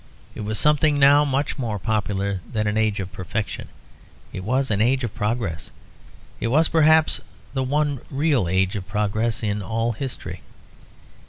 [0.33, 3.67] It was something now much more popular than an age of perfection;
[4.33, 5.69] it was an age of progress.
[6.39, 7.21] It was perhaps
[7.53, 10.41] the one real age of progress in all history.